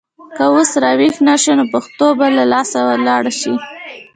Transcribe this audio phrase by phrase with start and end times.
[0.35, 3.53] که اوس راویښ نه شو نو پښتو به له لاسه لاړه شي.